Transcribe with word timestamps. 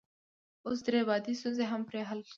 اوس 0.65 0.79
درې 0.87 1.01
بعدي 1.09 1.33
ستونزې 1.39 1.65
هم 1.71 1.81
پرې 1.89 2.01
حل 2.09 2.19
کیږي. 2.25 2.29